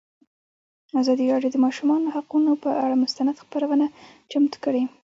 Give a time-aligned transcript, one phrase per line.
[1.01, 3.85] ازادي راډیو د د ماشومانو حقونه پر اړه مستند خپرونه
[4.31, 4.83] چمتو کړې.